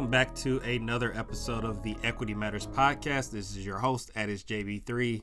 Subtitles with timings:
[0.00, 3.32] Welcome back to another episode of the Equity Matters podcast.
[3.32, 5.20] This is your host, Addis JB3.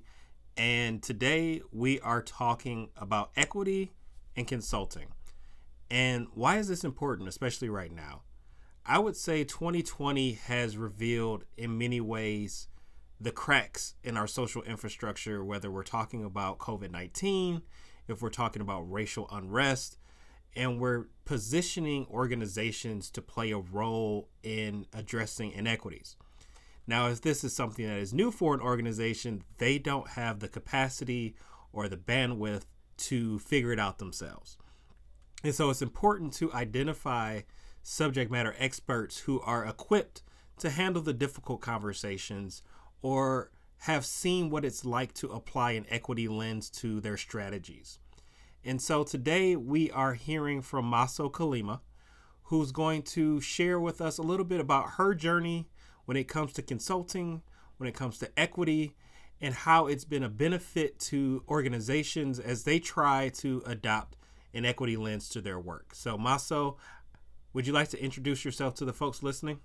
[0.56, 3.92] And today we are talking about equity
[4.36, 5.08] and consulting.
[5.90, 8.22] And why is this important, especially right now?
[8.86, 12.68] I would say 2020 has revealed in many ways
[13.20, 17.64] the cracks in our social infrastructure, whether we're talking about COVID 19,
[18.08, 19.98] if we're talking about racial unrest,
[20.58, 26.18] and we're positioning organizations to play a role in addressing inequities.
[26.88, 30.48] Now, if this is something that is new for an organization, they don't have the
[30.48, 31.36] capacity
[31.72, 32.64] or the bandwidth
[32.98, 34.58] to figure it out themselves.
[35.44, 37.42] And so it's important to identify
[37.84, 40.24] subject matter experts who are equipped
[40.60, 42.64] to handle the difficult conversations
[43.04, 48.00] or have seen what it's like to apply an equity lens to their strategies.
[48.68, 51.80] And so today we are hearing from Maaso Kalema,
[52.44, 55.70] who's going to share with us a little bit about her journey
[56.04, 57.44] when it comes to consulting,
[57.78, 58.94] when it comes to equity,
[59.40, 64.18] and how it's been a benefit to organizations as they try to adopt
[64.54, 65.96] an equity lens to their work.
[65.96, 66.76] So, Maaso,
[67.54, 69.62] would you like to introduce yourself to the folks listening?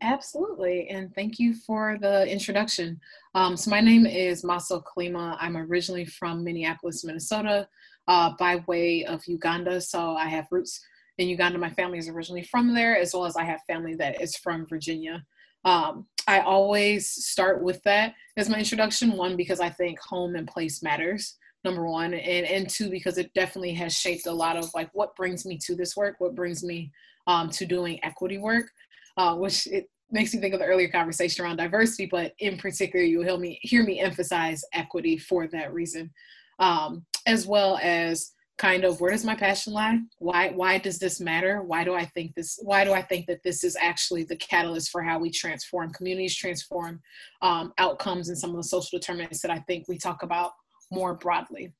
[0.00, 3.00] Absolutely, and thank you for the introduction.
[3.34, 5.36] Um, so my name is Maaso Kalema.
[5.40, 7.68] I'm originally from Minneapolis, Minnesota,
[8.06, 9.80] uh, by way of Uganda.
[9.80, 10.80] So I have roots
[11.18, 11.58] in Uganda.
[11.58, 14.66] My family is originally from there, as well as I have family that is from
[14.66, 15.24] Virginia.
[15.64, 19.16] Um, I always start with that as my introduction.
[19.16, 21.36] One, because I think home and place matters.
[21.64, 25.16] Number one, and and two, because it definitely has shaped a lot of like what
[25.16, 26.92] brings me to this work, what brings me
[27.26, 28.70] um, to doing equity work
[29.18, 33.04] uh, which it makes me think of the earlier conversation around diversity, but in particular,
[33.04, 36.10] you'll hear me hear me emphasize equity for that reason,
[36.58, 39.98] um, as well as kind of where does my passion lie?
[40.18, 41.62] Why why does this matter?
[41.62, 42.58] Why do I think this?
[42.62, 46.36] Why do I think that this is actually the catalyst for how we transform communities,
[46.36, 47.00] transform
[47.42, 50.52] um, outcomes, and some of the social determinants that I think we talk about
[50.90, 51.72] more broadly.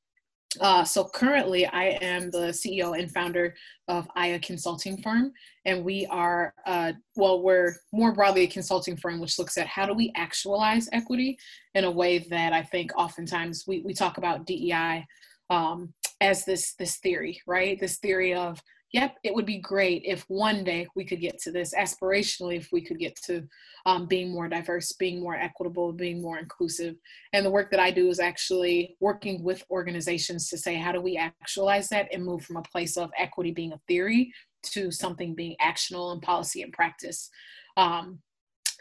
[0.60, 3.54] Uh, so currently, I am the CEO and founder
[3.86, 5.32] of Aya Consulting Firm,
[5.64, 9.86] and we are, uh, well, we're more broadly a consulting firm which looks at how
[9.86, 11.38] do we actualize equity
[11.74, 15.06] in a way that I think oftentimes we, we talk about DEI
[15.50, 17.78] um, as this this theory, right?
[17.78, 18.60] This theory of
[18.92, 22.68] yep, it would be great if one day we could get to this aspirationally, if
[22.72, 23.46] we could get to
[23.86, 26.96] um, being more diverse, being more equitable, being more inclusive.
[27.32, 31.00] And the work that I do is actually working with organizations to say, how do
[31.00, 34.32] we actualize that and move from a place of equity being a theory
[34.62, 37.30] to something being actionable in policy and practice.
[37.76, 38.18] Um,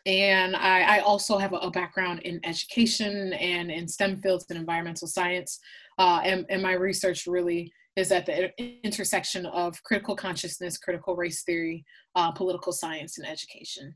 [0.05, 4.57] and I, I, also have a, a, background in education and in STEM fields and
[4.57, 5.59] environmental science.
[5.99, 8.51] Uh, and, and my research really is at the
[8.85, 11.83] intersection of critical consciousness, critical race theory,
[12.15, 13.93] uh, political science, and education.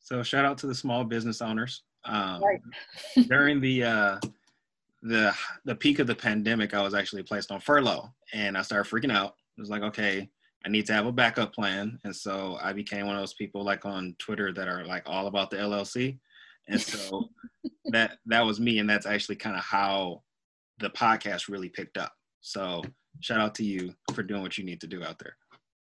[0.00, 1.82] So shout out to the small business owners.
[2.04, 2.60] Um, right.
[3.28, 4.18] during the uh,
[5.02, 5.34] the
[5.64, 9.12] the peak of the pandemic, I was actually placed on furlough, and I started freaking
[9.12, 9.34] out.
[9.56, 10.30] It was like, okay,
[10.64, 13.64] I need to have a backup plan, and so I became one of those people
[13.64, 16.16] like on Twitter that are like all about the LLC,
[16.68, 17.28] and so
[17.86, 20.22] that that was me, and that's actually kind of how
[20.78, 22.12] the podcast really picked up.
[22.40, 22.82] So
[23.20, 25.36] shout out to you for doing what you need to do out there.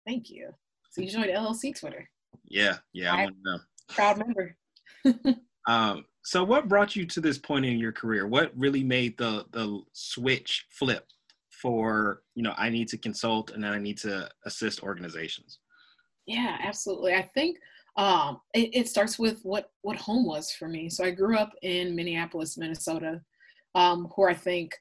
[0.07, 0.51] Thank you.
[0.91, 2.09] So you joined LLC Twitter.
[2.45, 3.57] Yeah, yeah, I, I
[3.89, 4.57] Proud member.
[5.67, 8.27] um, so what brought you to this point in your career?
[8.27, 11.07] What really made the the switch flip
[11.51, 15.59] for you know I need to consult and then I need to assist organizations?
[16.27, 17.15] Yeah, absolutely.
[17.15, 17.59] I think
[17.97, 20.89] um, it, it, starts with what what home was for me.
[20.89, 23.21] So I grew up in Minneapolis, Minnesota,
[23.75, 24.75] um, where I think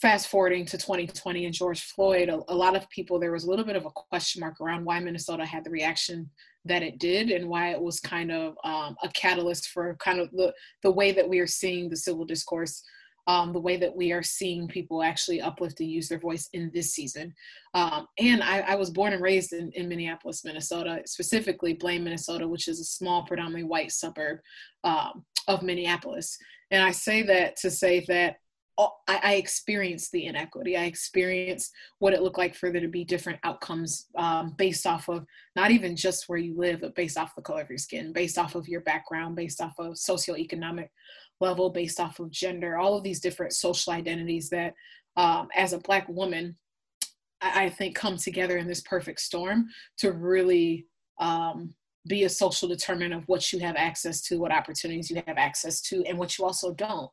[0.00, 3.50] fast forwarding to 2020 and George Floyd, a, a, lot of people, there was a
[3.50, 6.28] little bit of a question mark around why Minnesota had the reaction
[6.64, 10.30] that it did and why it was kind of um, a catalyst for kind of
[10.32, 10.52] the,
[10.82, 12.82] the way that we are seeing the civil discourse,
[13.26, 16.70] um, the way that we are seeing people actually uplift and use their voice in
[16.74, 17.34] this season.
[17.74, 22.46] Um, and I, I, was born and raised in, in, Minneapolis, Minnesota, specifically Blaine, Minnesota,
[22.46, 24.38] which is a small, predominantly white suburb
[24.84, 26.38] um, of Minneapolis.
[26.70, 28.36] And I say that to say that
[28.78, 30.76] I, I experienced the inequity.
[30.76, 35.08] I experienced what it looked like for there to be different outcomes um, based off
[35.08, 35.24] of
[35.54, 38.38] not even just where you live, but based off the color of your skin, based
[38.38, 40.88] off of your background, based off of socioeconomic
[41.40, 44.74] level, based off of gender, all of these different social identities that,
[45.16, 46.56] um, as a Black woman,
[47.40, 49.68] I, I, think come together in this perfect storm
[49.98, 50.86] to really
[51.18, 51.72] um,
[52.08, 55.80] be a social determinant of what you have access to, what opportunities you have access
[55.82, 57.10] to, and what you also don't.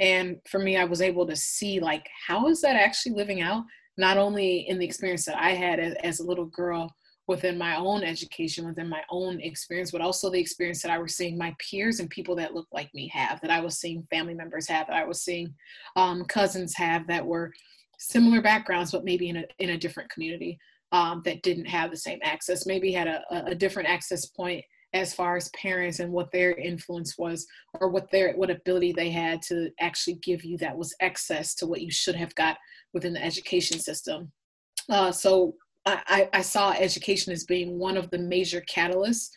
[0.00, 3.64] And for me, I was able to see like how is that actually living out,
[3.96, 6.90] not only in the experience that I had as, as a little girl
[7.26, 11.16] within my own education, within my own experience, but also the experience that I was
[11.16, 14.34] seeing my peers and people that look like me have, that I was seeing family
[14.34, 15.54] members have, that I was seeing
[15.96, 17.50] um, cousins have that were
[17.98, 20.58] similar backgrounds, but maybe in a, in a different community
[20.94, 25.12] um, that didn't have the same access, maybe had a, a different access point as
[25.12, 27.44] far as parents and what their influence was
[27.80, 31.66] or what their what ability they had to actually give you that was excess to
[31.66, 32.56] what you should have got
[32.92, 34.30] within the education system.
[34.88, 39.30] Uh, so I, I saw education as being one of the major catalysts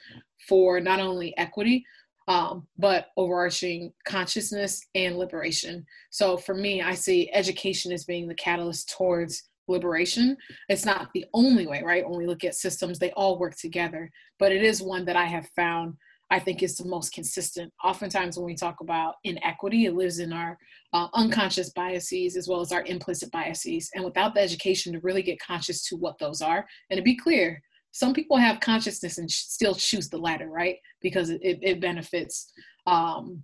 [0.47, 1.83] for not only equity
[2.27, 5.85] um, but overarching consciousness and liberation.
[6.11, 10.37] So for me i see education as being the catalyst towards liberation.
[10.69, 12.07] It's not the only way, right?
[12.07, 14.09] When we look at systems, they all work together,
[14.39, 15.95] but it is one that I have found
[16.29, 17.71] I think is the most consistent.
[17.83, 20.57] Oftentimes, when we talk about inequity, it lives in our
[20.93, 23.89] uh, unconscious biases as well as our implicit biases.
[23.95, 27.15] And without the education to really get conscious to what those are, and to be
[27.15, 27.61] clear,
[27.91, 30.77] some people have consciousness and still choose the latter, right?
[31.01, 32.51] Because it, it benefits
[32.85, 33.43] um,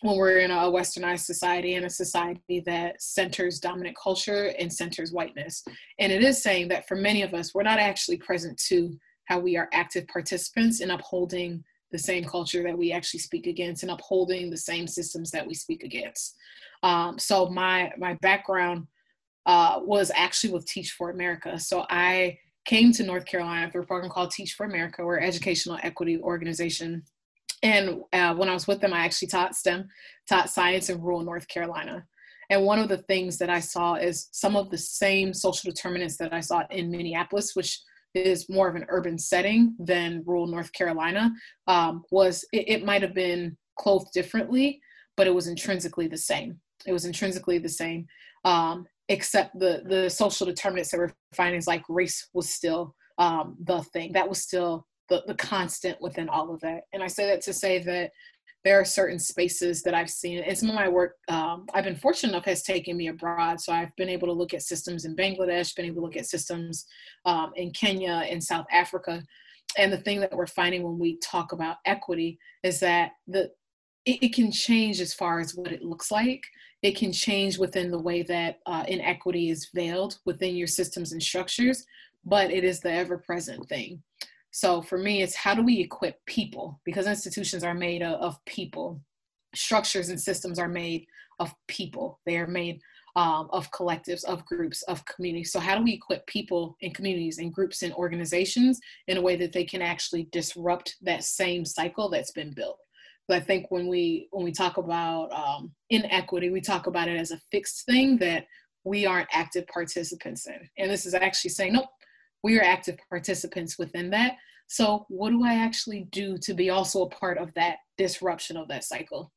[0.00, 5.12] when we're in a westernized society and a society that centers dominant culture and centers
[5.12, 5.62] whiteness.
[5.98, 8.96] And it is saying that for many of us, we're not actually present to
[9.26, 13.82] how we are active participants in upholding the same culture that we actually speak against
[13.82, 16.36] and upholding the same systems that we speak against.
[16.82, 18.86] Um, so my my background
[19.46, 21.58] uh, was actually with Teach for America.
[21.58, 25.04] So I came to North Carolina through a program called Teach for America.
[25.04, 27.04] We're educational equity organization
[27.64, 29.88] and uh, when I was with them, I actually taught STEM,
[30.28, 32.04] taught science in rural North Carolina.
[32.50, 36.18] And one of the things that I saw is some of the same social determinants
[36.18, 37.80] that I saw in Minneapolis, which
[38.14, 41.32] is more of an urban setting than rural North Carolina,
[41.66, 44.78] um, was it, it might have been clothed differently,
[45.16, 46.60] but it was intrinsically the same.
[46.86, 48.06] It was intrinsically the same,
[48.44, 53.56] um, except the the social determinants that we're finding is like race was still um,
[53.64, 54.12] the thing.
[54.12, 56.82] That was still the, the constant within all of that.
[56.92, 58.10] And I say that to say that
[58.64, 61.96] there are certain spaces that I've seen, and some of my work um, I've been
[61.96, 63.60] fortunate enough has taken me abroad.
[63.60, 66.26] So I've been able to look at systems in Bangladesh, been able to look at
[66.26, 66.86] systems
[67.26, 69.22] um, in Kenya, in South Africa.
[69.76, 73.50] And the thing that we're finding when we talk about equity is that the
[74.06, 76.42] it, it can change as far as what it looks like.
[76.82, 81.22] It can change within the way that uh, inequity is veiled within your systems and
[81.22, 81.84] structures,
[82.24, 84.02] but it is the ever present thing.
[84.54, 86.80] So for me, it's how do we equip people?
[86.84, 89.00] Because institutions are made of, people,
[89.52, 91.06] structures and systems are made
[91.40, 92.20] of people.
[92.24, 92.78] They are made
[93.16, 95.50] um, of collectives, of groups, of communities.
[95.50, 98.78] So how do we equip people in communities and groups and organizations
[99.08, 102.78] in a way that they can actually disrupt that same cycle that's been built?
[103.26, 107.18] But I think when we when we talk about um, inequity, we talk about it
[107.18, 108.46] as a fixed thing that
[108.84, 110.60] we aren't active participants in.
[110.78, 111.88] And this is actually saying, nope,
[112.44, 114.36] we are active participants within that.
[114.68, 118.68] So, what do I actually do to be also a part of that disruption of
[118.68, 119.32] that cycle?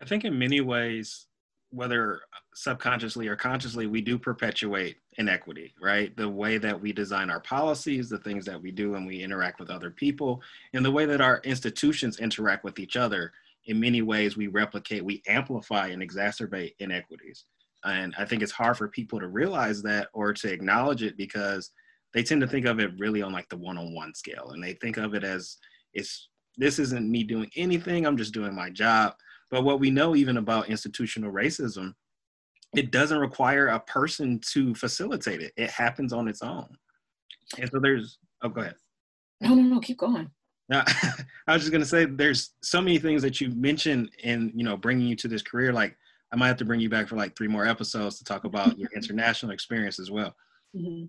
[0.00, 1.26] I think in many ways,
[1.70, 2.20] whether
[2.54, 6.14] subconsciously or consciously, we do perpetuate inequity, right?
[6.16, 9.58] The way that we design our policies, the things that we do when we interact
[9.58, 10.42] with other people,
[10.74, 13.32] and the way that our institutions interact with each other.
[13.64, 17.44] In many ways, we replicate, we amplify, and exacerbate inequities.
[17.84, 21.70] And I think it's hard for people to realize that or to acknowledge it because
[22.14, 24.96] they tend to think of it really on like the one-on-one scale and they think
[24.96, 25.56] of it as
[25.94, 29.14] it's this isn't me doing anything i'm just doing my job.
[29.50, 31.94] But what we know even about institutional racism
[32.76, 35.52] it doesn't require a person to facilitate it.
[35.56, 36.68] It happens on its own.
[37.58, 38.74] And so there's oh go ahead.
[39.40, 40.30] No no no keep going.
[40.68, 40.84] Now,
[41.46, 44.64] I was just going to say, there's so many things that you mentioned in, you
[44.64, 45.72] know, bringing you to this career.
[45.72, 45.96] Like,
[46.32, 48.78] I might have to bring you back for like three more episodes to talk about
[48.78, 50.34] your international experience as well.
[50.76, 51.06] Mm-hmm.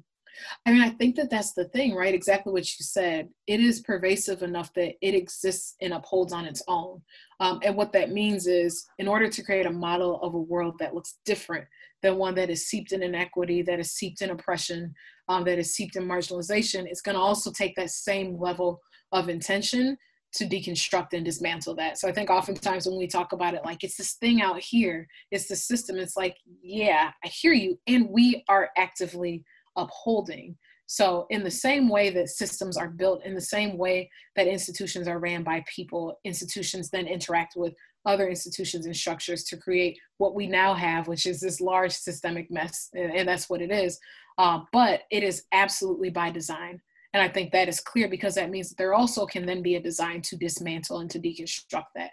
[0.65, 2.13] I mean, I think that that's the thing, right?
[2.13, 3.29] Exactly what you said.
[3.47, 7.01] It is pervasive enough that it exists and upholds on its own.
[7.39, 10.75] Um, and what that means is, in order to create a model of a world
[10.79, 11.65] that looks different
[12.01, 14.93] than one that is seeped in inequity, that is seeped in oppression,
[15.27, 18.79] um, that is seeped in marginalization, it's going to also take that same level
[19.11, 19.97] of intention
[20.33, 21.97] to deconstruct and dismantle that.
[21.97, 25.07] So I think oftentimes when we talk about it, like it's this thing out here,
[25.31, 25.97] it's the system.
[25.97, 29.43] It's like, yeah, I hear you, and we are actively
[29.75, 30.57] upholding.
[30.91, 35.07] So, in the same way that systems are built, in the same way that institutions
[35.07, 40.33] are ran by people, institutions then interact with other institutions and structures to create what
[40.33, 42.89] we now have, which is this large systemic mess.
[42.95, 43.99] And, that's what it is.
[44.39, 46.81] Uh, but it is absolutely by design.
[47.13, 49.75] And I think that is clear because that means that there also can then be
[49.75, 52.11] a design to dismantle and to deconstruct that.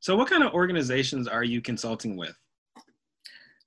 [0.00, 2.34] So, what kind of organizations are you consulting with?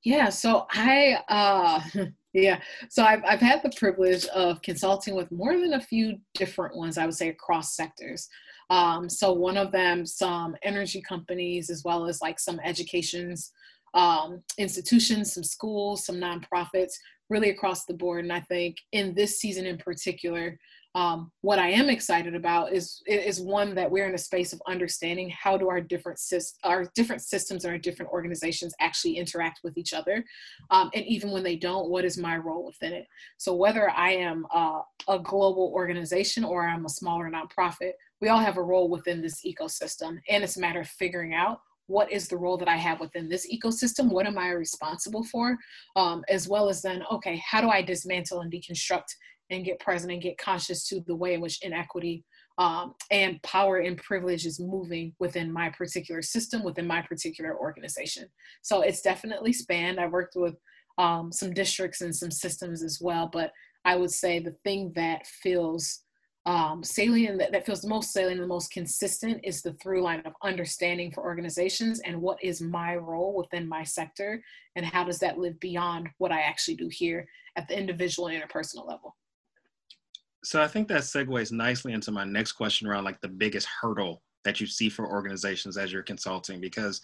[0.04, 1.82] Yeah, so I uh,
[2.36, 2.60] Yeah.
[2.90, 6.98] So I've, I've had the privilege of consulting with more than a few different ones,
[6.98, 8.28] I would say, across sectors.
[8.70, 13.54] Um, so one of them, some energy companies, as well as like some educations
[13.96, 16.96] um, institutions, some schools, some nonprofits,
[17.30, 18.24] really across the board.
[18.24, 20.58] And I think in this season in particular,
[20.96, 24.62] um, what I am excited about is is one that we're in a space of
[24.66, 26.18] understanding how do our different
[26.64, 30.24] our different systems and our different organizations actually interact with each other,
[30.72, 33.08] um, and even when they don't, what is my role within it?
[33.38, 37.92] So whether I am uh, a global organization or I'm a smaller nonprofit,
[38.22, 41.60] we all have a role within this ecosystem, and it's a matter of figuring out
[41.88, 44.12] what is the role that I have within this ecosystem?
[44.12, 45.58] What am I responsible for?
[45.96, 49.06] Um, as well as then, okay, how do I dismantle and deconstruct
[49.52, 52.24] and get present and get conscious to the way in which inequity
[52.58, 58.28] um, and power and privilege is moving within my particular system, within my particular organization.
[58.62, 60.00] So it's definitely spanned.
[60.00, 60.56] I worked with
[60.98, 63.52] um, some districts and some systems as well, but
[63.84, 66.05] I would say the thing that feels
[66.46, 70.22] um, salient, that, that feels the most salient, the most consistent is the through line
[70.26, 74.44] of understanding for organizations and what is my role within my sector
[74.76, 78.42] and how does that live beyond what I actually do here at the individual and
[78.42, 79.16] interpersonal level.
[80.44, 84.22] So I think that segues nicely into my next question around like the biggest hurdle
[84.44, 87.02] that you see for organizations as you're consulting because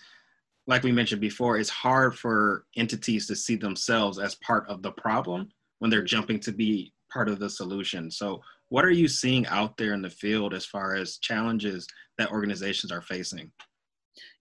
[0.67, 4.91] like we mentioned before it's hard for entities to see themselves as part of the
[4.91, 8.12] problem when they're jumping to be part of the solution.
[8.12, 11.87] So what are you seeing out there in the field as far as challenges
[12.17, 13.51] that organizations are facing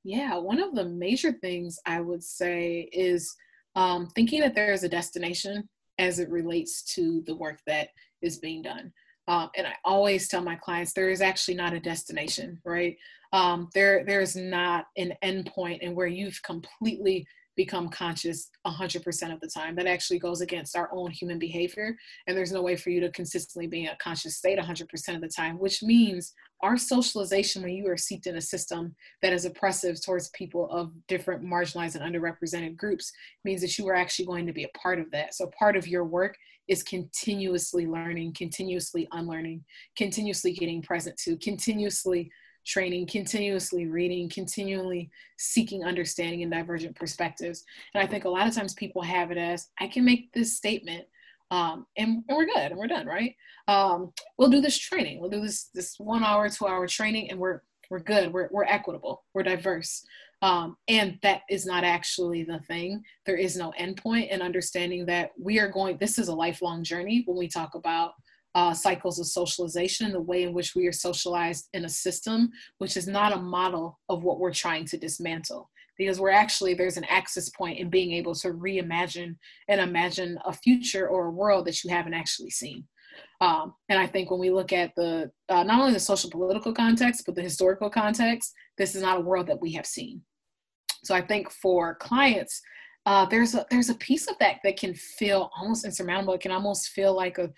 [0.05, 3.35] yeah one of the major things i would say is
[3.77, 5.69] um, thinking that there is a destination
[5.99, 7.91] as it relates to the work that
[8.23, 8.93] is being done.
[9.29, 12.97] Um, and I always tell my clients there is actually not a destination, right?
[13.33, 17.27] Um, there, there is not an endpoint and where you've completely
[17.57, 19.75] become conscious 100% of the time.
[19.77, 21.97] That actually goes against our own human behavior.
[22.27, 25.21] And there's no way for you to consistently be in a conscious state 100% of
[25.21, 29.45] the time, which means our socialization when you are seeped in a system that is
[29.45, 33.11] oppressive towards people of different marginalized and underrepresented groups
[33.45, 35.35] means that you are actually going to be a part of that.
[35.35, 36.37] So part of your work
[36.69, 39.65] is continuously learning, continuously unlearning,
[39.97, 42.31] continuously getting present to, continuously
[42.65, 47.65] training, continuously reading, continually seeking understanding and divergent perspectives.
[47.95, 50.57] And I think a lot of times people have it as I can make this
[50.57, 51.07] statement
[51.51, 53.35] um, and, and, we're good and we're done, right?
[53.67, 55.21] Um, we'll do this training.
[55.21, 58.33] We'll do this this one hour, two hour training, and we're we're good.
[58.33, 59.25] We're we're equitable.
[59.35, 60.05] We're diverse.
[60.43, 63.03] Um, and that is not actually the thing.
[63.27, 65.99] There is no endpoint, and understanding that we are going.
[65.99, 68.13] This is a lifelong journey when we talk about
[68.55, 72.51] uh, cycles of socialization and the way in which we are socialized in a system,
[72.79, 75.71] which is not a model of what we're trying to dismantle.
[75.97, 79.37] Because we're actually, there's an access point in being able to reimagine
[79.69, 82.85] and imagine a future or a world that you haven't actually seen.
[83.41, 86.73] Um, and I think when we look at the uh, not only the social political
[86.73, 90.23] context, but the historical context, this is not a world that we have seen.
[91.05, 92.61] So I think for clients,
[93.07, 96.35] uh, there's a there's a piece of that that can feel almost insurmountable.
[96.35, 97.51] It can almost feel like a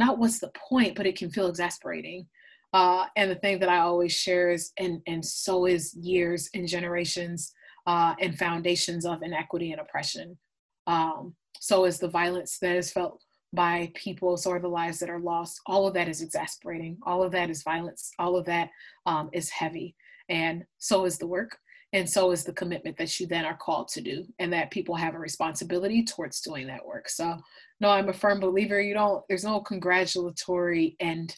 [0.00, 2.26] not what's the point, but it can feel exasperating.
[2.72, 6.66] Uh, and the thing that I always share is, and, and so is years and
[6.66, 7.52] generations
[7.86, 10.38] uh, and foundations of inequity and oppression.
[10.86, 13.20] Um, so is the violence that is felt
[13.52, 15.60] by people, so are the lives that are lost.
[15.66, 16.96] All of that is exasperating.
[17.04, 18.12] All of that is violence.
[18.18, 18.70] All of that
[19.06, 19.94] um, is heavy.
[20.28, 21.58] And so is the work.
[21.92, 24.94] And so is the commitment that you then are called to do, and that people
[24.94, 27.08] have a responsibility towards doing that work.
[27.08, 27.36] So
[27.80, 28.80] no, I'm a firm believer.
[28.80, 29.24] You don't.
[29.28, 31.36] There's no congratulatory end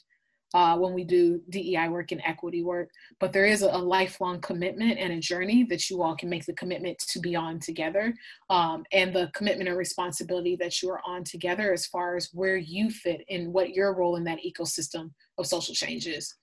[0.54, 2.90] uh, when we do DEI work and equity work,
[3.20, 6.44] but there is a, a, lifelong commitment and a journey that you all can make
[6.44, 8.14] the commitment to be on together,
[8.50, 12.56] um, and the commitment and responsibility that you are on together as far as where
[12.56, 16.34] you fit in what your role in that ecosystem of social change is.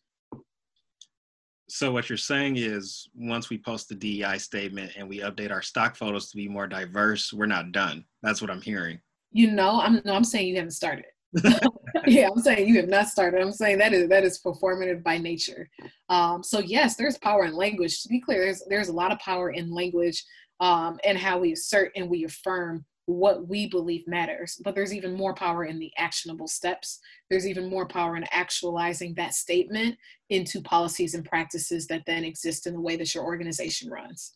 [1.70, 5.62] So what you're saying is once we post the DEI statement and we update our
[5.62, 8.04] stock photos to be more diverse, we're not done.
[8.24, 9.00] That's what I'm hearing
[9.32, 11.06] you know, I'm no, I'm saying you haven't started.
[12.08, 13.42] yeah, I'm saying you have not started.
[13.42, 15.70] I'm saying that is that is performative by nature.
[16.10, 18.02] Um, so yes, there's power in language.
[18.04, 20.24] To be clear, there's there's a lot of power in language
[20.60, 24.60] um, and how we assert and we affirm what we believe matters.
[24.64, 27.00] But there's even more power in the actionable steps.
[27.30, 29.98] There's even more power in actualizing that statement
[30.30, 34.34] into policies and practices that then exist in the way that your organization runs.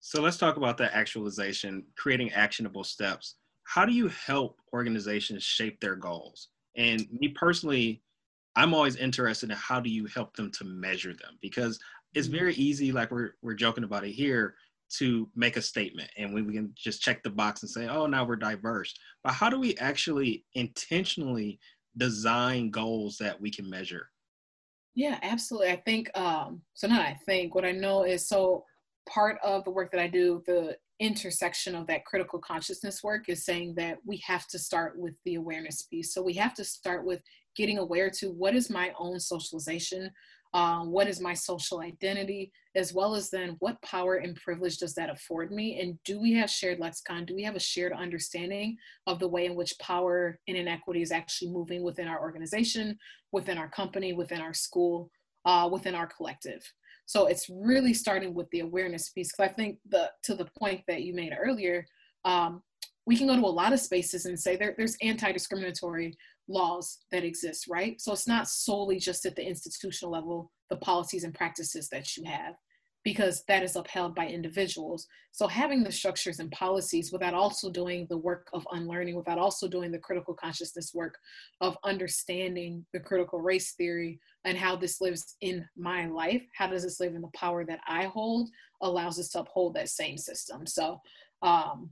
[0.00, 5.80] So let's talk about that actualization, creating actionable steps how do you help organizations shape
[5.80, 6.48] their goals?
[6.76, 8.02] And me personally,
[8.54, 11.78] I'm always interested in how do you help them to measure them because
[12.14, 12.38] it's mm-hmm.
[12.38, 14.54] very easy, like we're we're joking about it here.
[14.98, 18.06] To make a statement and we, we can just check the box and say, oh,
[18.06, 18.94] now we're diverse.
[19.24, 21.58] But how do we actually intentionally
[21.96, 24.08] design goals that we can measure?
[24.94, 25.70] Yeah, absolutely.
[25.70, 28.64] I think, um, so now I think what I know is so
[29.08, 33.44] part of the work that I do, the intersection of that critical consciousness work is
[33.44, 36.14] saying that we have to start with the awareness piece.
[36.14, 37.20] So we have to start with
[37.56, 40.10] getting aware to what is my own socialization,
[40.56, 44.94] um, what is my social identity, as well as then what power and privilege does
[44.94, 45.78] that afford me?
[45.80, 47.26] And do we have shared lexicon?
[47.26, 51.12] Do we have a shared understanding of the way in which power and inequity is
[51.12, 52.96] actually moving within our organization,
[53.32, 55.10] within our company, within our school,
[55.44, 56.62] uh, within our collective?
[57.04, 59.32] So it's really starting with the awareness piece.
[59.32, 61.84] Because I think the to the point that you made earlier,
[62.24, 62.62] um,
[63.06, 66.16] we can go to a lot of spaces and say there, there's anti-discriminatory
[66.48, 68.00] laws that exist, right?
[68.00, 72.24] So it's not solely just at the institutional level, the policies and practices that you
[72.24, 72.54] have,
[73.04, 75.06] because that is upheld by individuals.
[75.32, 79.68] So having the structures and policies without also doing the work of unlearning, without also
[79.68, 81.16] doing the critical consciousness work
[81.60, 86.82] of understanding the critical race theory and how this lives in my life, how does
[86.82, 88.48] this live in the power that I hold,
[88.82, 90.66] allows us to uphold that same system.
[90.66, 91.00] So
[91.42, 91.90] um,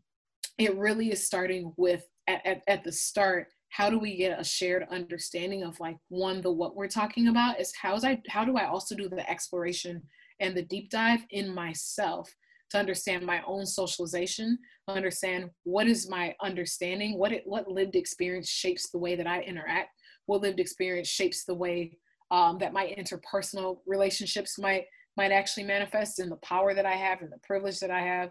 [0.59, 4.45] it really is starting with at, at, at the start how do we get a
[4.45, 8.57] shared understanding of like one the what we're talking about is how's i how do
[8.57, 10.01] i also do the exploration
[10.41, 12.33] and the deep dive in myself
[12.71, 14.57] to understand my own socialization
[14.89, 19.41] understand what is my understanding what it what lived experience shapes the way that i
[19.41, 19.91] interact
[20.27, 21.99] what lived experience shapes the way
[22.31, 24.85] um, that my interpersonal relationships might
[25.17, 28.31] might actually manifest in the power that i have and the privilege that i have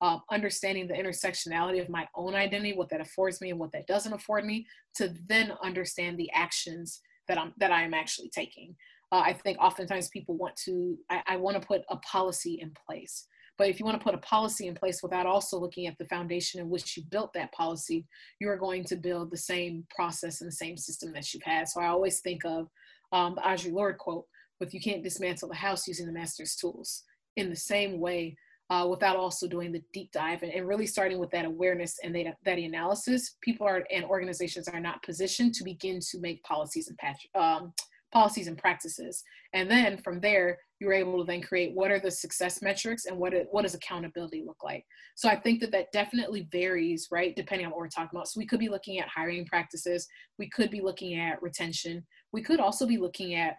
[0.00, 3.86] um, understanding the intersectionality of my own identity, what that affords me and what that
[3.86, 8.74] doesn't afford me, to then understand the actions that I'm that I am actually taking.
[9.12, 12.72] Uh, I think oftentimes people want to, I, I want to put a policy in
[12.86, 13.26] place.
[13.58, 16.06] But if you want to put a policy in place without also looking at the
[16.06, 18.06] foundation in which you built that policy,
[18.40, 21.68] you are going to build the same process and the same system that you've had.
[21.68, 22.68] So I always think of
[23.12, 24.24] um, the Audre Lorde quote
[24.60, 27.02] with you can't dismantle the house using the master's tools.
[27.36, 28.36] In the same way,
[28.70, 32.14] uh, without also doing the deep dive and, and, really starting with that awareness and
[32.14, 36.88] that, that analysis, people are and organizations are not positioned to begin to make policies
[36.88, 37.72] and patch, um,
[38.12, 39.22] policies and practices.
[39.54, 43.16] And then from there, you're able to then create what are the success metrics and
[43.16, 44.84] what, it, what does accountability look like.
[45.16, 48.28] So I think that that definitely varies, right, depending on what we're talking about.
[48.28, 50.06] So we could be looking at hiring practices,
[50.38, 53.56] we could be looking at retention, we could also be looking at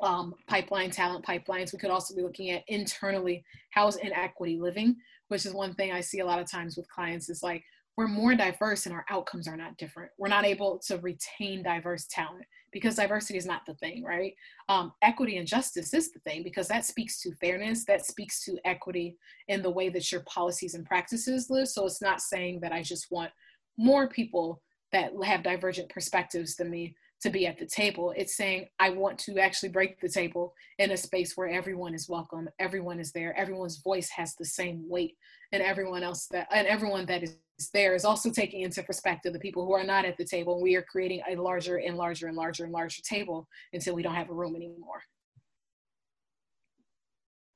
[0.00, 1.72] um, pipeline talent pipelines.
[1.72, 4.96] We could also be looking at internally how's inequity living,
[5.28, 7.62] which is one thing I see a lot of times with clients is like
[7.96, 10.10] we're more diverse and our outcomes are not different.
[10.18, 14.32] We're not able to retain diverse talent because diversity is not the thing, right?
[14.70, 18.56] Um, equity and justice is the thing because that speaks to fairness, that speaks to
[18.64, 19.16] equity
[19.48, 21.68] in the way that your policies and practices live.
[21.68, 23.30] So it's not saying that I just want
[23.76, 28.12] more people that have divergent perspectives than me, to be at the table.
[28.16, 32.08] It's saying, I want to actually break the table in a space where everyone is
[32.08, 35.16] welcome, everyone is there, everyone's voice has the same weight,
[35.52, 37.36] and everyone else that, and everyone that is
[37.72, 40.60] there is also taking into perspective the people who are not at the table.
[40.60, 44.16] We are creating a larger and larger and larger and larger table until we don't
[44.16, 45.02] have a room anymore.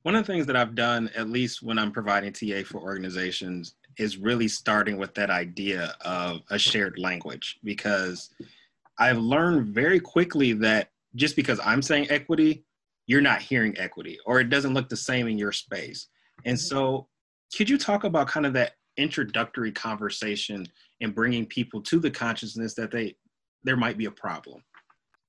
[0.03, 3.75] One of the things that I've done, at least when I'm providing TA for organizations,
[3.99, 8.31] is really starting with that idea of a shared language because
[8.99, 12.65] I've learned very quickly that just because I'm saying equity,
[13.07, 16.09] you're not hearing equity or it doesn't look the same in your space.
[16.45, 17.09] And so,
[17.57, 20.67] could you talk about kind of that introductory conversation
[21.01, 23.17] and bringing people to the consciousness that they
[23.65, 24.63] there might be a problem?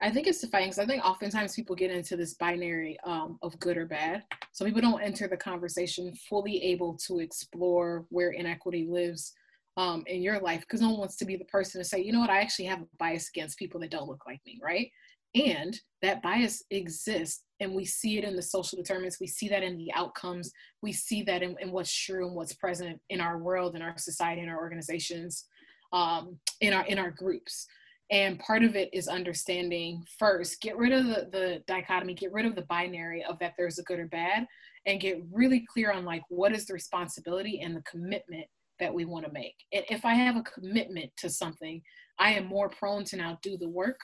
[0.01, 3.59] I think it's defining because I think oftentimes people get into this binary um, of
[3.59, 4.23] good or bad.
[4.51, 9.33] So people don't enter the conversation fully able to explore where inequity lives
[9.77, 12.11] um, in your life because no one wants to be the person to say, you
[12.11, 14.91] know what, I actually have a bias against people that don't look like me, right?
[15.35, 19.19] And that bias exists, and we see it in the social determinants.
[19.19, 20.51] We see that in the outcomes.
[20.81, 23.97] We see that in, in what's true and what's present in our world, in our
[23.97, 25.45] society, in our organizations,
[25.93, 27.67] um, in our in our groups.
[28.09, 32.45] And part of it is understanding first, get rid of the, the dichotomy, get rid
[32.45, 34.47] of the binary of that there's a good or bad,
[34.85, 38.47] and get really clear on like what is the responsibility and the commitment
[38.79, 39.55] that we want to make.
[39.73, 41.81] And if I have a commitment to something,
[42.19, 43.99] I am more prone to now do the work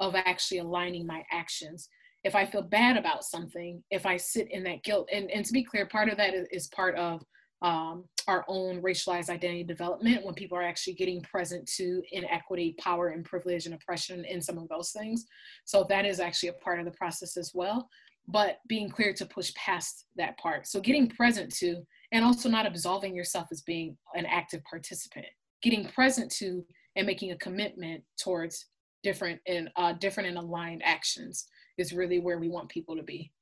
[0.00, 1.88] of actually aligning my actions.
[2.24, 5.52] If I feel bad about something, if I sit in that guilt, and, and to
[5.52, 7.22] be clear, part of that is, part of
[7.62, 13.08] um, our own racialized identity development when people are actually getting present to inequity, power,
[13.08, 15.24] and privilege and oppression in some of those things.
[15.64, 17.88] So that is actually a part of the process as well.
[18.28, 20.66] But being clear to push past that part.
[20.66, 25.26] So getting present to and also not absolving yourself as being an active participant.
[25.62, 26.64] Getting present to
[26.96, 28.66] and making a commitment towards
[29.02, 33.32] different and uh, different and aligned actions is really where we want people to be.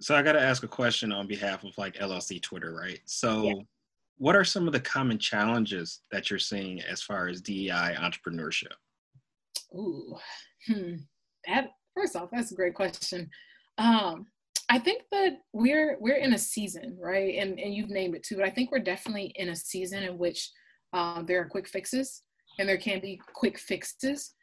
[0.00, 3.00] So i got to ask a question on behalf of like llc twitter right?
[3.04, 3.54] So yeah.
[4.18, 8.72] what are some of the common challenges that you're seeing as far as dei entrepreneurship?
[9.74, 10.16] Ooh,
[10.66, 10.94] hmm.
[11.46, 13.28] that first off that's a great question.
[13.78, 14.26] Um,
[14.68, 17.36] I think that we're we're in a season, right?
[17.36, 20.18] And and you've named it too, but I think we're definitely in a season in
[20.18, 20.50] which
[20.92, 22.22] um, there are quick fixes,
[22.58, 24.34] and there can be quick fixes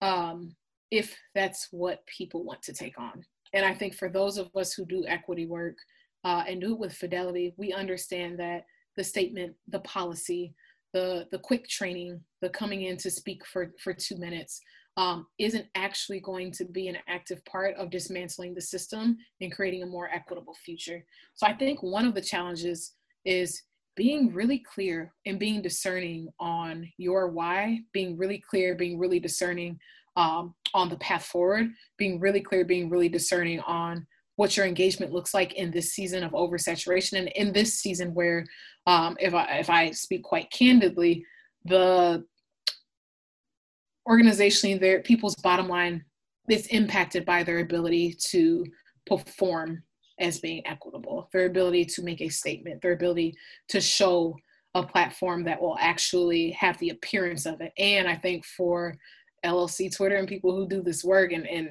[0.00, 0.54] um,
[0.90, 3.24] if that's what people want to take on.
[3.54, 5.76] And I think for those of us who do equity work
[6.24, 8.64] uh, and do it with fidelity, we understand that
[8.96, 10.54] the statement, the policy,
[10.92, 14.60] the the quick training, the coming in to speak for for two minutes,
[14.96, 19.82] um, isn't actually going to be an active part of dismantling the system and creating
[19.82, 21.04] a more equitable future.
[21.34, 23.62] So I think one of the challenges is
[23.96, 29.78] being really clear and being discerning on your why, being really clear, being really discerning
[30.16, 35.12] um, on the path forward, being really clear, being really discerning on what your engagement
[35.12, 38.46] looks like in this season of oversaturation and in this season where
[38.86, 41.24] um, if I if I speak quite candidly,
[41.64, 42.24] the
[44.08, 46.04] organizationally their people's bottom line
[46.48, 48.64] is impacted by their ability to
[49.06, 49.82] perform
[50.20, 53.34] as being equitable their ability to make a statement their ability
[53.68, 54.36] to show
[54.74, 57.72] a platform that will actually have the appearance of it.
[57.78, 58.96] And i think for
[59.44, 61.70] llc twitter and people who do this work and, and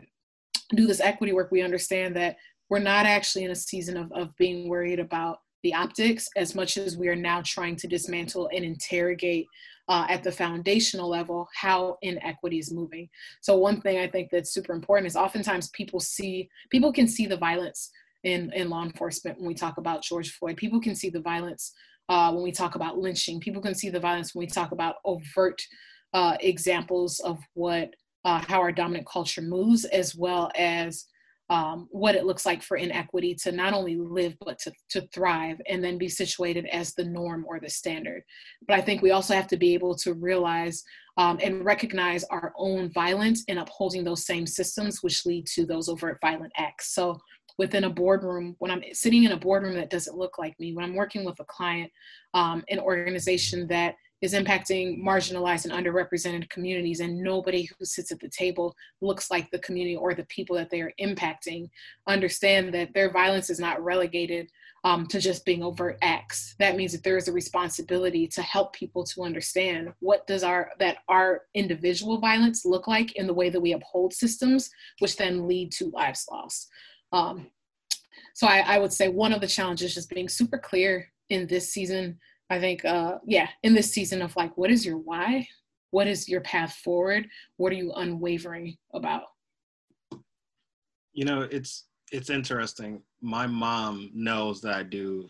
[0.76, 2.38] do this equity work we understand that
[2.70, 6.78] we're not actually in a season of, of being worried about the optics as much
[6.78, 9.46] as we are now trying to dismantle and interrogate
[9.89, 13.10] uh, at the foundational level how inequity is moving.
[13.41, 17.26] So one thing I think that's super important is oftentimes people see people can see
[17.26, 17.91] the violence
[18.24, 20.58] in in law enforcement when we talk about George Floyd.
[20.58, 21.74] People can see the violence
[22.10, 23.39] uh, when we talk about lynching.
[23.39, 25.62] People can see the violence when we talk about overt
[26.13, 27.94] uh, examples of what
[28.26, 31.06] uh, how our dominant culture moves, as well as
[31.52, 35.62] um, what it looks like for inequity to not only live but to, to thrive
[35.68, 38.24] and then be situated as the norm or the standard.
[38.68, 40.84] But i think we also have to be able to realize
[41.18, 45.90] um, and recognize our own violence in upholding those same systems which lead to those
[45.90, 46.96] overt violent acts.
[46.96, 47.20] So
[47.58, 50.86] within a boardroom when i'm sitting in a boardroom that doesn't look like me when
[50.86, 51.92] i'm working with a client
[52.34, 58.20] um, an organization that is impacting marginalized and underrepresented communities and nobody who sits at
[58.20, 61.70] the table looks like the community or the people that they are impacting.
[62.08, 64.50] Understand that their violence is not relegated
[64.84, 66.56] um, to just being overt acts.
[66.60, 70.72] That means that there is a responsibility to help people to understand what does our
[70.80, 75.48] that our individual violence look like in the way that we uphold systems which then
[75.48, 76.70] lead to lives lost.
[77.12, 77.48] Um,
[78.34, 81.72] so I, I would say one of the challenges is being super clear in this
[81.72, 82.20] season
[82.52, 85.48] I think, uh, yeah, in this season of like, what is your why?
[85.92, 87.26] What is your path forward?
[87.56, 89.24] What are you unwavering about?
[91.14, 93.04] You know, it's it's interesting.
[93.22, 95.30] My mom knows that I do,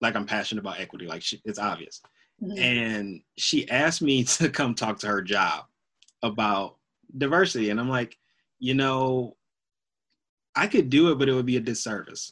[0.00, 1.06] like, I'm passionate about equity.
[1.06, 2.00] Like, she, it's obvious.
[2.40, 2.62] Mm-hmm.
[2.62, 5.64] And she asked me to come talk to her job
[6.22, 6.76] about
[7.18, 8.16] diversity, and I'm like,
[8.60, 9.36] you know,
[10.54, 12.30] I could do it, but it would be a disservice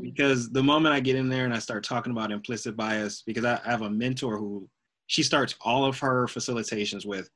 [0.00, 3.44] because the moment I get in there and I start talking about implicit bias, because
[3.44, 4.68] I, I have a mentor who
[5.06, 7.30] she starts all of her facilitations with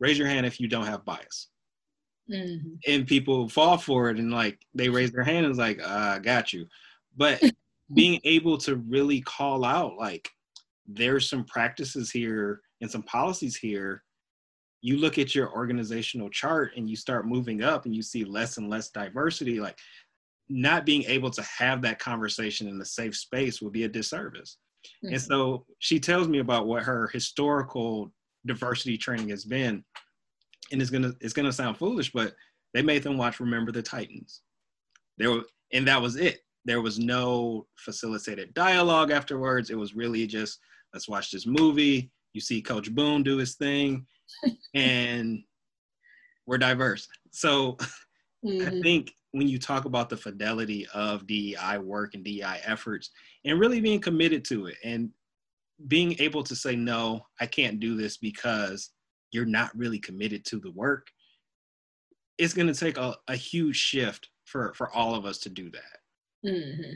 [0.00, 1.48] raise your hand if you don't have bias.
[2.30, 2.74] Mm-hmm.
[2.86, 6.14] And people fall for it and like they raise their hand and it's like, uh,
[6.16, 6.66] I got you.
[7.16, 7.42] But
[7.94, 10.28] being able to really call out like
[10.86, 14.02] there's some practices here and some policies here.
[14.82, 18.56] You look at your organizational chart and you start moving up and you see less
[18.56, 19.60] and less diversity.
[19.60, 19.78] Like
[20.50, 24.58] not being able to have that conversation in a safe space would be a disservice.
[25.04, 25.14] Mm-hmm.
[25.14, 28.12] And so she tells me about what her historical
[28.46, 29.84] diversity training has been.
[30.72, 32.34] And it's gonna it's gonna sound foolish, but
[32.74, 34.42] they made them watch Remember the Titans.
[35.18, 36.40] There were, and that was it.
[36.64, 39.70] There was no facilitated dialogue afterwards.
[39.70, 40.58] It was really just
[40.92, 42.10] let's watch this movie.
[42.32, 44.06] You see Coach Boone do his thing,
[44.74, 45.42] and
[46.46, 47.08] we're diverse.
[47.32, 47.76] So
[48.44, 48.66] mm-hmm.
[48.66, 53.10] I think when you talk about the fidelity of DEI work and DEI efforts
[53.44, 55.10] and really being committed to it and
[55.86, 58.90] being able to say, no, I can't do this because
[59.32, 61.06] you're not really committed to the work,
[62.38, 65.70] it's going to take a, a huge shift for, for all of us to do
[65.70, 66.48] that.
[66.50, 66.94] Mm-hmm.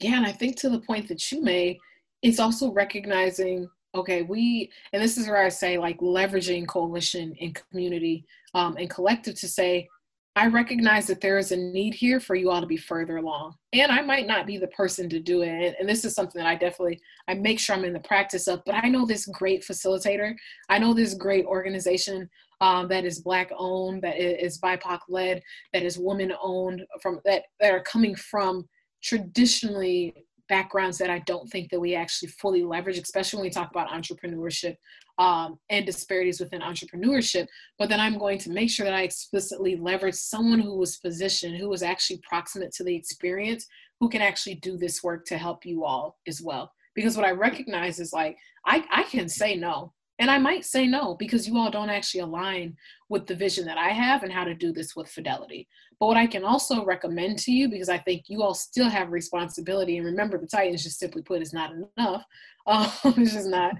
[0.00, 1.78] Yeah, and I think to the point that you made,
[2.22, 7.58] it's also recognizing okay we and this is where i say like leveraging coalition and
[7.70, 9.88] community um, and collective to say
[10.36, 13.54] I recognize that there is a need here for you all to be further along.
[13.72, 15.74] And I might not be the person to do it.
[15.80, 18.62] And this is something that I definitely I make sure I'm in the practice of,
[18.66, 20.34] but I know this great facilitator.
[20.68, 22.28] I know this great organization
[22.60, 27.44] um, that is black owned, that is BIPOC led, that is woman owned from that
[27.60, 28.68] that are coming from
[29.02, 33.70] traditionally backgrounds that I don't think that we actually fully leverage, especially when we talk
[33.70, 34.76] about entrepreneurship
[35.18, 37.46] um, and disparities within entrepreneurship.
[37.78, 41.56] But then I'm going to make sure that I explicitly leverage someone who was positioned,
[41.56, 43.66] who was actually proximate to the experience,
[44.00, 46.72] who can actually do this work to help you all as well.
[46.94, 49.92] Because what I recognize is like, I, I can say no.
[50.18, 52.76] And I might say no because you all don't actually align
[53.08, 55.68] with the vision that I have and how to do this with fidelity.
[56.00, 59.10] But what I can also recommend to you, because I think you all still have
[59.10, 62.24] responsibility, and remember, the Titans just simply put is not enough.
[62.68, 63.74] Um, it's just not.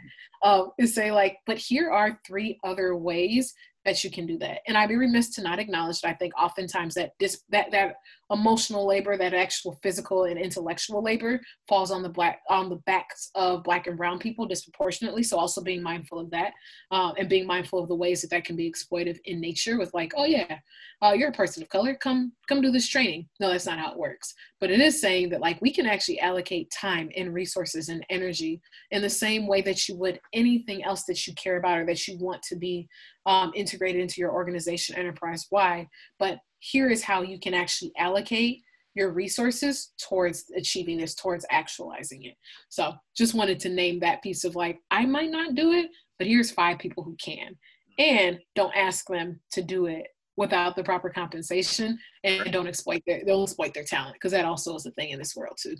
[0.44, 3.52] Uh, is say like, but here are three other ways
[3.84, 4.60] that you can do that.
[4.68, 7.96] And I'd be remiss to not acknowledge that I think oftentimes that this that that
[8.30, 13.30] emotional labor, that actual physical and intellectual labor falls on the black on the backs
[13.34, 15.22] of black and brown people disproportionately.
[15.22, 16.52] So also being mindful of that
[16.90, 19.92] uh, and being mindful of the ways that that can be exploitive in nature with
[19.94, 20.58] like, oh yeah,
[21.02, 23.28] uh, you're a person of color, come come do this training.
[23.38, 24.34] No, that's not how it works.
[24.60, 28.60] But it is saying that like we can actually allocate time and resources and energy
[28.90, 32.08] in the same way that you would anything else that you care about or that
[32.08, 32.88] you want to be
[33.26, 35.88] um, integrated into your organization enterprise wide.
[36.18, 38.62] But here is how you can actually allocate
[38.94, 42.34] your resources towards achieving this, towards actualizing it.
[42.70, 46.26] So just wanted to name that piece of like, I might not do it, but
[46.26, 47.54] here's five people who can.
[47.98, 53.22] And don't ask them to do it without the proper compensation and don't exploit their
[53.24, 55.76] they'll exploit their talent because that also is a thing in this world too.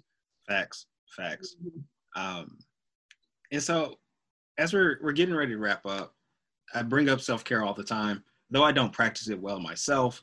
[0.48, 0.86] Facts.
[1.14, 1.56] Facts.
[1.62, 2.22] Mm-hmm.
[2.22, 2.58] Um
[3.52, 3.96] and so
[4.56, 6.14] as we're we're getting ready to wrap up,
[6.74, 8.22] I bring up self-care all the time.
[8.50, 10.22] Though I don't practice it well myself,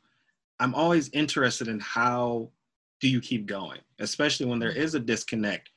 [0.59, 2.49] I'm always interested in how
[3.01, 4.97] do you keep going, especially when there mm-hmm.
[4.97, 5.69] a disconnect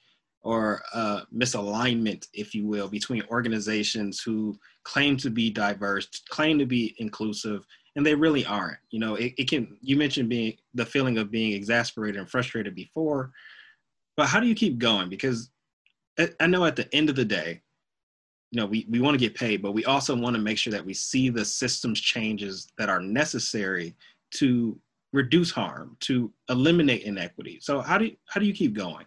[0.42, 6.66] or a misalignment, if you will, between organizations who claim to be diverse, claim to
[6.66, 8.78] be inclusive, and they really aren't.
[8.90, 12.76] You know, it, it can, you mentioned being the feeling of being exasperated and frustrated
[12.76, 13.32] before,
[14.16, 15.08] but how do you keep going?
[15.08, 15.50] Because
[16.38, 17.60] I know at the end of the day,
[18.52, 20.72] you know, we, we want to get paid, but we also want to make sure
[20.72, 23.96] that we see the systems changes that are necessary
[24.32, 24.78] to
[25.12, 27.58] reduce harm, to eliminate inequity.
[27.60, 29.06] So how do you, how do you keep going?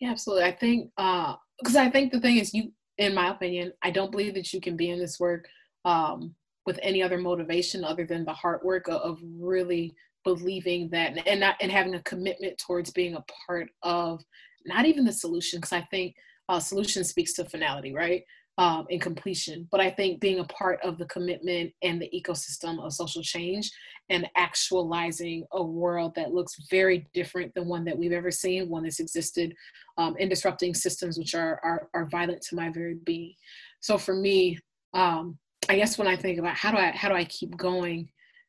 [0.00, 0.44] Yeah, absolutely.
[0.44, 4.10] I think because uh, I think the thing is, you, in my opinion, I don't
[4.10, 5.46] believe that you can be in this work
[5.84, 6.34] um,
[6.66, 11.54] with any other motivation other than the hard work of, really believing that and not
[11.60, 14.22] and having a commitment towards being a part of
[14.64, 16.14] not even the solution because I think
[16.48, 18.22] uh, solution speaks to finality, right?
[18.58, 19.66] Um, and completion.
[19.70, 23.70] But I think being a part of the commitment and the ecosystem of social change
[24.10, 28.84] and actualizing a world that looks very different than one that we've ever seen, one
[28.84, 29.54] that's existed,
[29.98, 33.34] um, disrupting systems which are, are, are violent to my very being.
[33.80, 34.58] So for me,
[34.92, 35.38] um,
[35.68, 38.08] I guess when I think about how do I how do I keep going,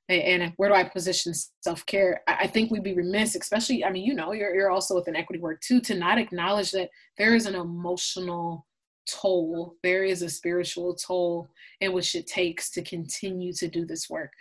[0.10, 2.22] and where do I position self care?
[2.28, 5.16] I think we'd be remiss, especially I mean you know you're you're also with an
[5.16, 8.66] equity work too, to not acknowledge that there is an emotional
[9.08, 11.48] toll, there is a spiritual toll
[11.82, 14.32] in which it takes to continue to do this work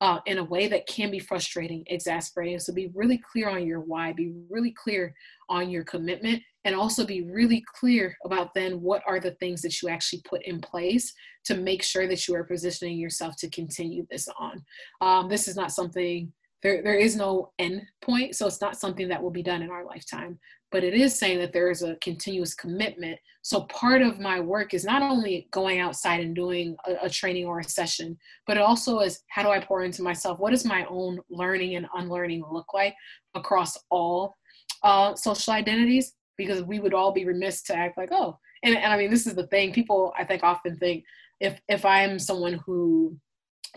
[0.00, 2.58] uh, in a way that can be frustrating, exasperating.
[2.58, 5.14] So be really clear on your why, be really clear
[5.48, 9.80] on your commitment, and also be really clear about then what are the things that
[9.80, 11.12] you actually put in place
[11.44, 14.62] to make sure that you are positioning yourself to continue this on.
[15.00, 16.32] Um, this is not something
[16.64, 19.70] there, there is no end point so it's not something that will be done in
[19.70, 20.38] our lifetime
[20.74, 23.16] but it is saying that there is a continuous commitment.
[23.42, 27.46] So part of my work is not only going outside and doing a, a, training
[27.46, 30.40] or a session, but it also is how do I pour into myself?
[30.40, 32.96] What does my own learning and unlearning look like
[33.36, 34.34] across all
[34.82, 36.14] uh, social identities?
[36.36, 39.28] Because we would all be remiss to act like, oh, and, and I mean, this
[39.28, 39.72] is the thing.
[39.72, 41.04] People, I think, often think
[41.38, 43.16] if if I'm someone who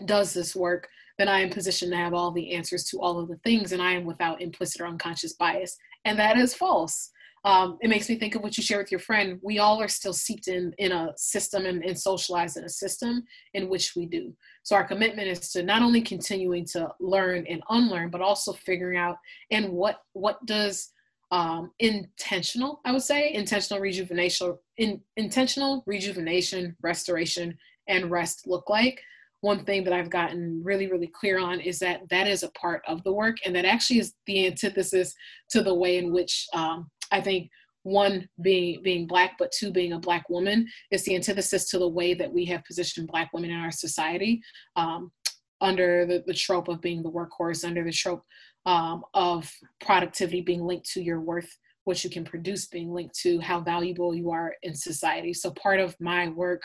[0.04, 3.28] does this work, then I am positioned to have all the answers to all of
[3.28, 5.76] the things, and I am without implicit or unconscious bias.
[6.04, 7.10] And that is false.
[7.44, 9.38] Um, it makes me think of what you share with your friend.
[9.42, 13.24] We all are still seeped in in a system and, and socialized in a system
[13.54, 14.34] in which we do.
[14.64, 18.98] So our commitment is to not only continuing to learn and unlearn, but also figuring
[18.98, 19.16] out
[19.50, 20.90] and what what does
[21.30, 29.00] um, intentional, I would say, intentional rejuvenation, in, intentional rejuvenation, restoration, and rest look like
[29.40, 32.82] one thing that I've gotten really, really clear on is that that is a part
[32.88, 35.14] of the work, and that actually is the antithesis
[35.50, 37.50] to the way in which um, I think
[37.84, 41.88] one being being black, but two being a black woman is the antithesis to the
[41.88, 44.42] way that we have positioned black women in our society.
[44.76, 45.12] Um,
[45.60, 48.22] under the, the trope of being the workhorse, under the trope
[48.64, 51.50] um, of productivity being linked to your worth,
[51.84, 55.32] what you can produce being linked to how valuable you are in society.
[55.32, 56.62] So part of my work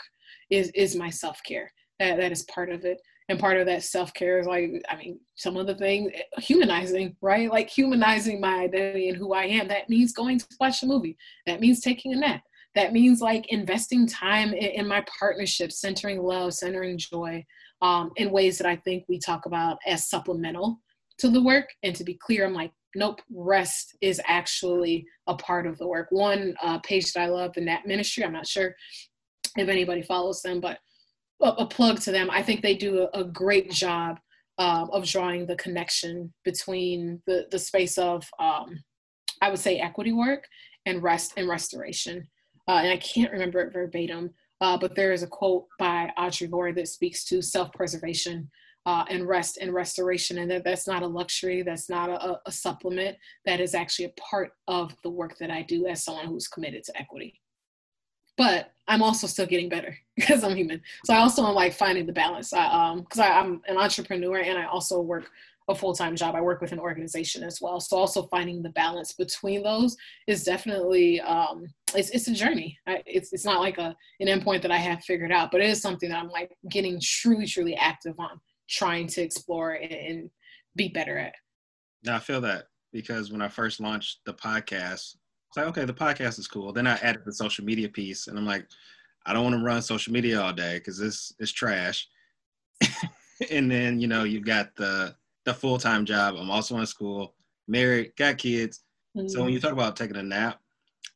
[0.50, 1.72] is is my self care.
[2.00, 3.00] That that is part of it.
[3.28, 7.50] And part of that self-care is like i mean some of the things humanizing right?
[7.50, 9.68] Like humanizing my identity and who i am.
[9.68, 11.16] That means going to watch a movie.
[11.46, 12.42] That means taking a nap.
[12.74, 17.44] That means like investing time in, in my partnership centering love centering joy
[17.82, 20.80] um, in ways that i think we talk about as supplemental
[21.18, 21.68] to the work.
[21.82, 26.08] And to be clear i'm like nope rest is actually a part of the work.
[26.10, 28.24] One uh, page that i love the nap ministry.
[28.24, 28.74] I'm not sure
[29.56, 30.78] if anybody follows them but
[31.44, 32.30] a, a plug to them.
[32.30, 34.18] I think they do a, a great job
[34.58, 38.82] um, of drawing the connection between the the space of um,
[39.42, 40.46] I would say equity work
[40.86, 42.26] and rest and restoration.
[42.66, 44.30] Uh, and I can't remember it verbatim,
[44.62, 48.50] uh, but there is a quote by Audre Lorde that speaks to self-preservation
[48.86, 52.52] uh, and rest and restoration, and that that's not a luxury, that's not a, a
[52.52, 56.48] supplement, that is actually a part of the work that I do as someone who's
[56.48, 57.38] committed to equity
[58.36, 60.80] but I'm also still getting better because I'm human.
[61.04, 62.52] So I also am like finding the balance.
[62.52, 65.30] I, um, because I'm an entrepreneur and I also work
[65.68, 66.34] a full-time job.
[66.34, 67.80] I work with an organization as well.
[67.80, 72.78] So also finding the balance between those is definitely um, it's it's a journey.
[72.86, 75.70] I, it's it's not like a an endpoint that I have figured out, but it
[75.70, 80.30] is something that I'm like getting truly truly active on, trying to explore and, and
[80.76, 81.34] be better at.
[82.02, 85.16] Now I feel that because when I first launched the podcast,
[85.54, 86.72] it's like, okay, the podcast is cool.
[86.72, 88.66] Then I added the social media piece, and I'm like,
[89.24, 92.08] I don't want to run social media all day because this is trash.
[93.52, 95.14] and then you know you've got the
[95.44, 96.34] the full time job.
[96.36, 97.34] I'm also in school,
[97.68, 98.80] married, got kids.
[99.16, 99.28] Mm-hmm.
[99.28, 100.58] So when you talk about taking a nap,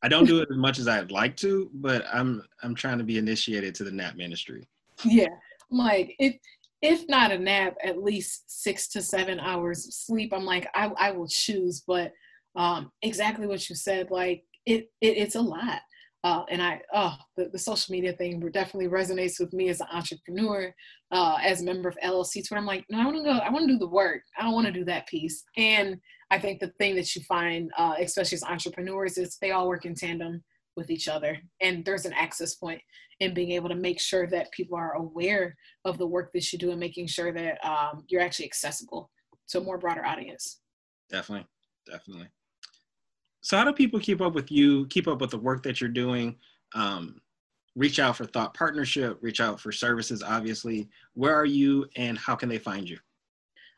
[0.01, 3.03] I don't do it as much as I'd like to, but I'm I'm trying to
[3.03, 4.67] be initiated to the nap ministry.
[5.03, 5.27] Yeah,
[5.69, 6.35] like if
[6.81, 10.31] if not a nap, at least six to seven hours of sleep.
[10.33, 12.13] I'm like I I will choose, but
[12.55, 14.11] um, exactly what you said.
[14.11, 15.81] Like it, it it's a lot.
[16.23, 19.87] Uh, and I, oh, the, the, social media thing definitely resonates with me as an
[19.93, 20.75] entrepreneur,
[21.11, 22.43] uh, as a member of LLC.
[22.51, 23.31] Where I'm like, no, I want to go.
[23.31, 24.23] I want to do the work.
[24.37, 25.45] I don't want to do that piece.
[25.55, 25.97] And
[26.29, 29.85] I think the thing that you find, uh, especially as entrepreneurs, is they all work
[29.85, 30.43] in tandem
[30.75, 32.81] with each other, and there's an access point
[33.19, 36.59] in being able to make sure that people are aware of the work that you
[36.59, 39.09] do and making sure that um, you're actually accessible
[39.49, 40.61] to a more broader audience.
[41.09, 41.47] Definitely,
[41.85, 42.27] definitely.
[43.41, 45.89] So how do people keep up with you, keep up with the work that you're
[45.89, 46.35] doing?
[46.75, 47.21] Um,
[47.75, 50.89] reach out for thought partnership, reach out for services, obviously.
[51.13, 52.97] Where are you and how can they find you?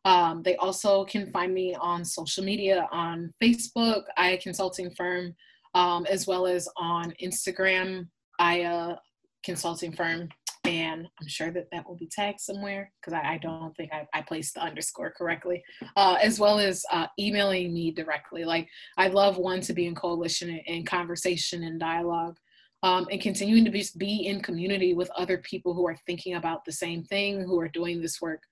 [0.06, 5.36] Um, they also can find me on social media on Facebook, Aya Consulting Firm,
[5.76, 8.08] um, as well as on Instagram,
[8.40, 8.96] Aya
[9.44, 10.30] Consulting Firm
[10.68, 14.06] and I'm sure that that will be tagged somewhere because I, I, don't think I,
[14.14, 15.64] I, placed the underscore correctly,
[15.96, 18.44] uh, as well as uh, emailing me directly.
[18.44, 22.38] Like I love one to be in coalition and, conversation and dialogue,
[22.84, 26.66] um, and continuing to be, be in community with other people who are thinking about
[26.66, 28.44] the same thing, who are doing this work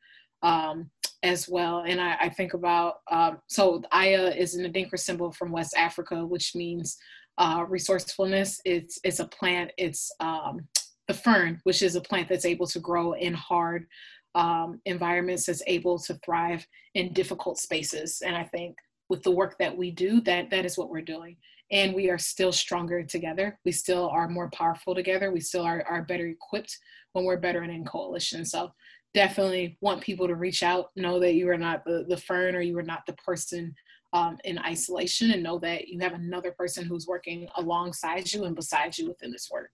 [0.42, 0.90] um,
[1.24, 1.84] as well.
[1.86, 6.26] And I, I think about um, so Aya is an Adinkra symbol from West Africa,
[6.26, 6.98] which means
[7.38, 8.62] uh, resourcefulness.
[8.64, 9.72] It's it's a plant.
[9.78, 10.68] It's um,
[11.08, 13.88] the fern, which is a plant that's able to grow in hard
[14.34, 18.22] um, environments, that's able to thrive in difficult spaces.
[18.26, 18.78] And I think
[19.10, 21.38] with the work that we do, that that is what we're doing.
[21.72, 23.58] And we are still stronger together.
[23.66, 25.32] We still are more powerful together.
[25.32, 26.78] We still are, are better equipped
[27.14, 28.46] when we're better and in coalition.
[28.46, 28.72] So
[29.14, 32.62] definitely want people to reach out, know that you are not the, the fern or
[32.62, 33.74] you are not the person
[34.14, 38.56] um, in isolation and know that you have another person who's working alongside you and
[38.56, 39.72] beside you within this work.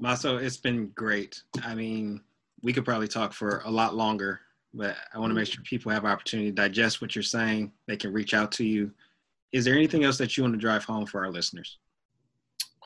[0.00, 1.42] Maaso, it's been great.
[1.62, 2.20] I mean,
[2.62, 4.40] we could probably talk for a lot longer,
[4.72, 7.72] but I want to make sure people have opportunity to digest what you're saying.
[7.86, 8.90] They can reach out to you.
[9.52, 11.78] Is there anything else that you want to drive home for our listeners?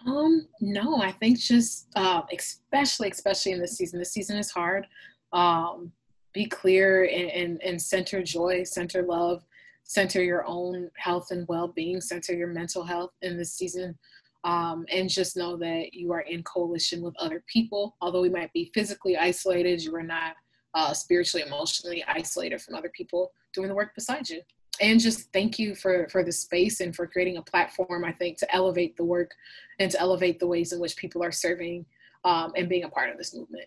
[0.06, 3.98] Um, no, I think just uh, especially, especially in this season.
[3.98, 4.86] This season is hard.
[5.32, 5.92] Um,
[6.32, 9.44] be clear and, and, and center joy, center love,
[9.84, 13.96] center your own health and well-being, center your mental health in this season
[14.44, 17.96] um, and just know that you are in coalition with other people.
[18.00, 20.36] Although we might be physically isolated, you are not
[20.74, 24.42] uh, spiritually, emotionally isolated from other people doing the work beside you.
[24.80, 28.04] And just thank you for for the space and for creating a platform.
[28.04, 29.30] I think to elevate the work
[29.78, 31.86] and to elevate the ways in which people are serving
[32.24, 33.66] um, and being a part of this movement.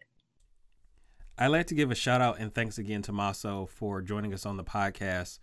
[1.40, 4.46] I'd like to give a shout out and thanks again to Maaso for joining us
[4.46, 5.40] on the podcast.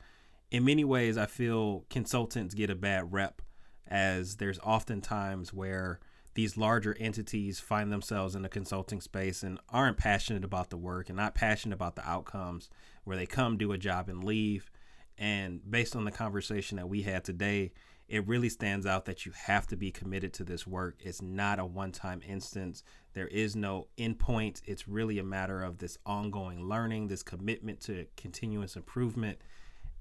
[0.51, 3.41] In many ways, I feel consultants get a bad rep
[3.87, 6.01] as there's often times where
[6.35, 11.09] these larger entities find themselves in the consulting space and aren't passionate about the work
[11.09, 12.71] and not passionate about the outcomes,
[13.05, 14.71] where they come do a job and leave.
[15.17, 17.73] And based on the conversation that we had today,
[18.09, 20.97] it really stands out that you have to be committed to this work.
[21.01, 22.83] It's not a one time instance,
[23.15, 24.61] there is no endpoint.
[24.67, 29.39] It's really a matter of this ongoing learning, this commitment to continuous improvement.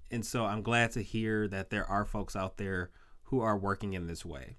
[0.09, 2.89] And so I'm glad to hear that there are folks out there
[3.33, 4.57] who are working in this way.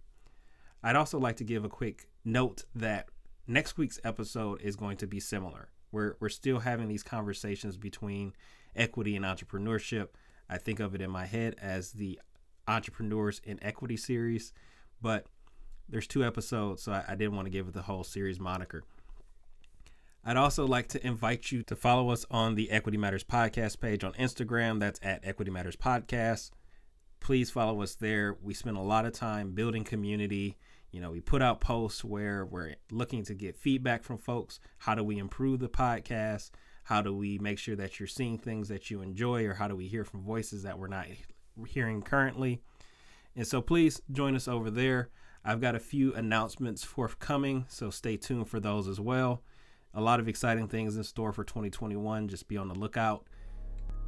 [0.82, 3.06] I'd also like to give a quick note that
[3.46, 5.68] next week's episode is going to be similar.
[5.92, 8.32] We're, we're still having these conversations between
[8.74, 10.08] equity and entrepreneurship.
[10.50, 12.18] I think of it in my head as the
[12.66, 14.52] Entrepreneurs in Equity series,
[15.00, 15.26] but
[15.88, 18.82] there's two episodes, so I, I didn't want to give it the whole series moniker.
[20.24, 24.02] I'd also like to invite you to follow us on the Equity Matters Podcast page
[24.02, 24.80] on Instagram.
[24.80, 26.50] That's at Equity Matters Podcast.
[27.24, 28.36] Please follow us there.
[28.42, 30.58] We spend a lot of time building community.
[30.90, 34.60] You know, we put out posts where we're looking to get feedback from folks.
[34.76, 36.50] How do we improve the podcast?
[36.82, 39.74] How do we make sure that you're seeing things that you enjoy, or how do
[39.74, 41.06] we hear from voices that we're not
[41.66, 42.60] hearing currently?
[43.34, 45.08] And so please join us over there.
[45.46, 49.42] I've got a few announcements forthcoming, so stay tuned for those as well.
[49.94, 52.28] A lot of exciting things in store for 2021.
[52.28, 53.24] Just be on the lookout.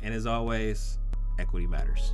[0.03, 0.99] And as always,
[1.39, 2.13] equity matters.